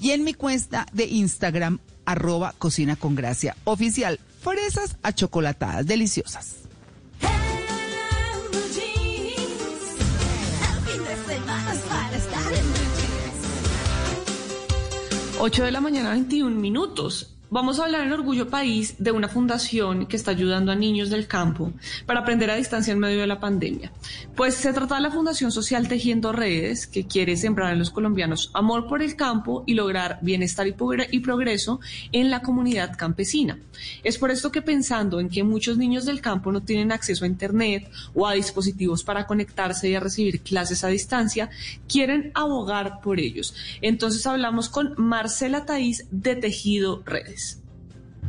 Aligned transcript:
Y 0.00 0.12
en 0.12 0.24
mi 0.24 0.34
cuenta 0.34 0.86
de 0.92 1.04
Instagram, 1.04 1.78
arroba 2.04 2.54
cocina 2.58 2.96
con 2.96 3.14
gracia 3.14 3.56
oficial, 3.64 4.18
fresas 4.42 4.96
achocolatadas 5.02 5.86
deliciosas. 5.86 6.56
8 15.42 15.64
de 15.64 15.70
la 15.70 15.80
mañana, 15.80 16.10
21 16.10 16.54
minutos. 16.54 17.34
Vamos 17.52 17.80
a 17.80 17.84
hablar 17.84 18.06
en 18.06 18.12
Orgullo 18.12 18.48
País 18.48 18.94
de 18.98 19.10
una 19.10 19.28
fundación 19.28 20.06
que 20.06 20.14
está 20.14 20.30
ayudando 20.30 20.70
a 20.70 20.76
niños 20.76 21.10
del 21.10 21.26
campo 21.26 21.72
para 22.06 22.20
aprender 22.20 22.48
a 22.48 22.54
distancia 22.54 22.92
en 22.92 23.00
medio 23.00 23.18
de 23.18 23.26
la 23.26 23.40
pandemia. 23.40 23.90
Pues 24.36 24.54
se 24.54 24.72
trata 24.72 24.94
de 24.94 25.00
la 25.00 25.10
Fundación 25.10 25.50
Social 25.50 25.88
Tejiendo 25.88 26.30
Redes, 26.30 26.86
que 26.86 27.08
quiere 27.08 27.36
sembrar 27.36 27.72
en 27.72 27.80
los 27.80 27.90
colombianos 27.90 28.52
amor 28.54 28.86
por 28.86 29.02
el 29.02 29.16
campo 29.16 29.64
y 29.66 29.74
lograr 29.74 30.20
bienestar 30.22 30.68
y 30.68 31.18
progreso 31.18 31.80
en 32.12 32.30
la 32.30 32.40
comunidad 32.40 32.96
campesina. 32.96 33.58
Es 34.04 34.16
por 34.16 34.30
esto 34.30 34.52
que 34.52 34.62
pensando 34.62 35.18
en 35.18 35.28
que 35.28 35.42
muchos 35.42 35.76
niños 35.76 36.04
del 36.04 36.20
campo 36.20 36.52
no 36.52 36.62
tienen 36.62 36.92
acceso 36.92 37.24
a 37.24 37.28
Internet 37.28 37.90
o 38.14 38.28
a 38.28 38.34
dispositivos 38.34 39.02
para 39.02 39.26
conectarse 39.26 39.88
y 39.88 39.96
a 39.96 40.00
recibir 40.00 40.42
clases 40.42 40.84
a 40.84 40.88
distancia, 40.88 41.50
quieren 41.88 42.30
abogar 42.34 43.00
por 43.00 43.18
ellos. 43.18 43.56
Entonces 43.82 44.24
hablamos 44.24 44.68
con 44.68 44.94
Marcela 44.98 45.66
Taís 45.66 46.06
de 46.12 46.36
Tejido 46.36 47.02
Redes. 47.04 47.39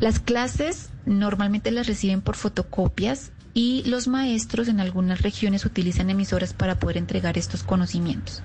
Las 0.02 0.20
clases 0.20 0.90
normalmente 1.06 1.70
las 1.70 1.86
reciben 1.86 2.22
por 2.22 2.36
fotocopias 2.36 3.32
y 3.54 3.84
los 3.86 4.08
maestros 4.08 4.68
en 4.68 4.80
algunas 4.80 5.22
regiones 5.22 5.64
utilizan 5.64 6.10
emisoras 6.10 6.54
para 6.54 6.80
poder 6.80 6.98
entregar 6.98 7.38
estos 7.38 7.62
conocimientos. 7.62 8.42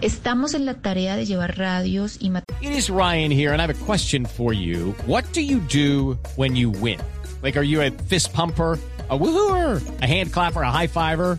Estamos 0.00 0.54
en 0.54 0.66
la 0.66 0.74
tarea 0.74 1.14
de 1.14 1.24
llevar 1.24 1.56
radios 1.56 2.16
y 2.18 2.32
It 2.60 2.72
is 2.76 2.88
Ryan 2.88 3.30
here 3.30 3.52
and 3.52 3.60
I 3.60 3.66
have 3.66 3.70
a 3.70 3.86
question 3.86 4.26
for 4.26 4.52
you. 4.52 4.92
What 5.06 5.24
do 5.32 5.40
you 5.40 5.60
do 5.60 6.18
when 6.36 6.56
you 6.56 6.70
win? 6.70 6.98
Like 7.44 7.56
are 7.56 7.64
you 7.64 7.80
a 7.80 7.92
fist 8.08 8.32
pumper? 8.32 8.76
a 9.12 9.18
woohooer, 9.18 9.82
a 10.00 10.06
hand 10.06 10.32
clapper, 10.32 10.62
a 10.62 10.70
high 10.70 10.86
fiver. 10.86 11.38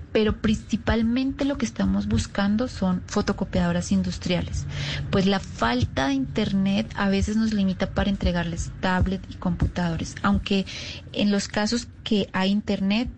Pero 0.11 0.37
principalmente 0.37 1.45
lo 1.45 1.57
que 1.57 1.65
estamos 1.65 2.07
buscando 2.07 2.67
son 2.67 3.01
fotocopiadoras 3.07 3.91
industriales. 3.91 4.65
Pues 5.09 5.25
la 5.25 5.39
falta 5.39 6.07
de 6.07 6.13
Internet 6.13 6.91
a 6.95 7.09
veces 7.09 7.37
nos 7.37 7.53
limita 7.53 7.91
para 7.91 8.09
entregarles 8.09 8.71
tablet 8.79 9.21
y 9.29 9.35
computadores, 9.35 10.15
aunque 10.21 10.65
en 11.13 11.31
los 11.31 11.47
casos 11.47 11.87
que 12.03 12.29
hay 12.33 12.51
Internet 12.51 13.09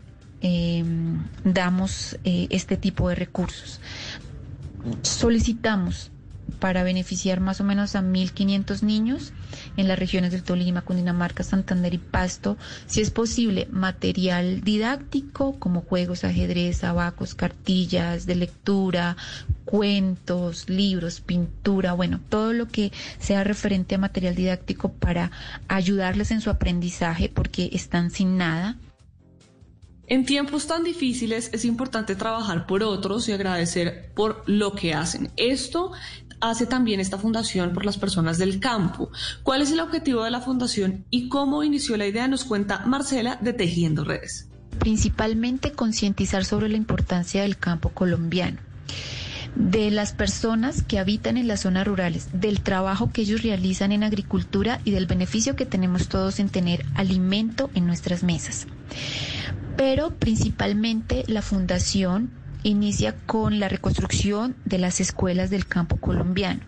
em, 0.41 1.19
damos 1.43 2.17
eh, 2.23 2.47
este 2.49 2.77
tipo 2.77 3.09
de 3.09 3.15
recursos. 3.15 3.79
Solicitamos 5.01 6.12
para 6.63 6.83
beneficiar 6.83 7.41
más 7.41 7.59
o 7.59 7.65
menos 7.65 7.93
a 7.97 8.01
1.500 8.01 8.83
niños 8.83 9.33
en 9.75 9.89
las 9.89 9.99
regiones 9.99 10.31
del 10.31 10.43
Tolima, 10.43 10.83
Cundinamarca, 10.83 11.43
Santander 11.43 11.93
y 11.93 11.97
Pasto. 11.97 12.55
Si 12.85 13.01
es 13.01 13.11
posible, 13.11 13.67
material 13.69 14.61
didáctico 14.61 15.59
como 15.59 15.81
juegos, 15.81 16.23
ajedrez, 16.23 16.85
abacos, 16.85 17.35
cartillas 17.35 18.25
de 18.25 18.35
lectura, 18.35 19.17
cuentos, 19.65 20.69
libros, 20.69 21.19
pintura, 21.19 21.91
bueno, 21.91 22.21
todo 22.29 22.53
lo 22.53 22.69
que 22.69 22.93
sea 23.19 23.43
referente 23.43 23.95
a 23.95 23.97
material 23.97 24.33
didáctico 24.33 24.93
para 24.93 25.31
ayudarles 25.67 26.31
en 26.31 26.39
su 26.39 26.49
aprendizaje 26.49 27.27
porque 27.27 27.71
están 27.73 28.09
sin 28.09 28.37
nada. 28.37 28.77
En 30.05 30.25
tiempos 30.25 30.67
tan 30.67 30.83
difíciles 30.83 31.49
es 31.53 31.63
importante 31.63 32.15
trabajar 32.15 32.67
por 32.67 32.83
otros 32.83 33.29
y 33.29 33.31
agradecer 33.31 34.11
por 34.13 34.43
lo 34.47 34.73
que 34.73 34.93
hacen. 34.93 35.31
Esto 35.37 35.91
hace 36.43 36.65
también 36.65 36.99
esta 36.99 37.17
fundación 37.17 37.73
por 37.73 37.85
las 37.85 37.97
personas 37.97 38.37
del 38.37 38.59
campo. 38.59 39.09
¿Cuál 39.43 39.61
es 39.61 39.71
el 39.71 39.79
objetivo 39.79 40.23
de 40.23 40.31
la 40.31 40.41
fundación 40.41 41.05
y 41.09 41.29
cómo 41.29 41.63
inició 41.63 41.95
la 41.95 42.05
idea? 42.05 42.27
Nos 42.27 42.43
cuenta 42.43 42.85
Marcela 42.85 43.37
de 43.41 43.53
Tejiendo 43.53 44.03
Redes. 44.03 44.49
Principalmente 44.77 45.71
concientizar 45.71 46.43
sobre 46.43 46.67
la 46.67 46.75
importancia 46.75 47.43
del 47.43 47.57
campo 47.57 47.89
colombiano 47.89 48.59
de 49.55 49.91
las 49.91 50.13
personas 50.13 50.81
que 50.81 50.97
habitan 50.97 51.37
en 51.37 51.47
las 51.47 51.61
zonas 51.61 51.85
rurales, 51.85 52.29
del 52.33 52.61
trabajo 52.61 53.11
que 53.11 53.21
ellos 53.21 53.43
realizan 53.43 53.91
en 53.91 54.03
agricultura 54.03 54.81
y 54.83 54.89
del 54.89 55.05
beneficio 55.05 55.55
que 55.55 55.67
tenemos 55.67 56.07
todos 56.07 56.39
en 56.39 56.49
tener 56.49 56.83
alimento 56.95 57.69
en 57.75 57.85
nuestras 57.85 58.23
mesas. 58.23 58.65
Pero 59.77 60.15
principalmente 60.15 61.23
la 61.27 61.43
fundación 61.43 62.31
inicia 62.63 63.15
con 63.25 63.59
la 63.59 63.69
reconstrucción 63.69 64.55
de 64.65 64.79
las 64.79 64.99
escuelas 64.99 65.49
del 65.49 65.67
campo 65.67 65.97
colombiano, 65.97 66.61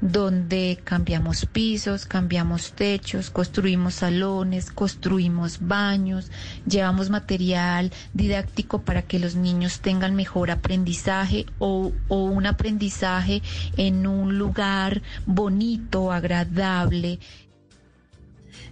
donde 0.00 0.78
cambiamos 0.84 1.46
pisos, 1.46 2.06
cambiamos 2.06 2.72
techos, 2.72 3.30
construimos 3.30 3.94
salones, 3.94 4.70
construimos 4.70 5.58
baños, 5.60 6.30
llevamos 6.66 7.10
material 7.10 7.92
didáctico 8.12 8.82
para 8.82 9.02
que 9.02 9.18
los 9.18 9.36
niños 9.36 9.80
tengan 9.80 10.14
mejor 10.14 10.50
aprendizaje 10.50 11.46
o, 11.58 11.92
o 12.08 12.24
un 12.24 12.46
aprendizaje 12.46 13.42
en 13.76 14.06
un 14.06 14.38
lugar 14.38 15.02
bonito, 15.26 16.12
agradable. 16.12 17.18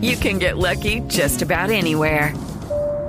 you 0.00 0.16
can 0.16 0.38
get 0.38 0.56
lucky 0.56 1.02
just 1.10 1.42
about 1.42 1.70
anywhere. 1.70 2.32